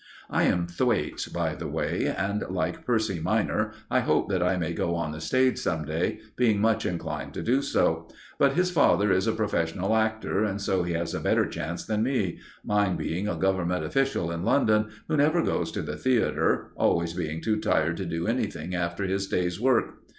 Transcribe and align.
I 0.31 0.45
am 0.45 0.65
Thwaites, 0.65 1.27
by 1.27 1.53
the 1.53 1.67
way, 1.67 2.07
and, 2.07 2.41
like 2.49 2.87
Percy 2.87 3.19
minor, 3.19 3.71
I 3.91 3.99
hope 3.99 4.29
that 4.29 4.41
I 4.41 4.57
may 4.57 4.73
go 4.73 4.95
on 4.95 5.11
the 5.11 5.21
stage 5.21 5.59
some 5.59 5.85
day, 5.85 6.21
being 6.35 6.59
much 6.59 6.87
inclined 6.87 7.35
to 7.35 7.43
do 7.43 7.61
so. 7.61 8.07
But 8.39 8.53
his 8.53 8.71
father 8.71 9.11
is 9.11 9.27
a 9.27 9.31
professional 9.33 9.95
actor, 9.95 10.43
and 10.43 10.59
so 10.59 10.81
he 10.81 10.93
has 10.93 11.13
a 11.13 11.19
better 11.19 11.45
chance 11.45 11.85
than 11.85 12.01
me, 12.01 12.39
mine 12.65 12.95
being 12.97 13.27
a 13.27 13.35
Government 13.35 13.85
official 13.85 14.31
in 14.31 14.43
London, 14.43 14.89
who 15.07 15.17
never 15.17 15.43
goes 15.43 15.71
to 15.73 15.83
the 15.83 15.97
theatre, 15.97 16.71
always 16.75 17.13
being 17.13 17.39
too 17.39 17.57
tired 17.57 17.97
to 17.97 18.05
do 18.07 18.25
anything 18.25 18.73
after 18.73 19.03
his 19.03 19.27
day's 19.27 19.59
work. 19.61 19.99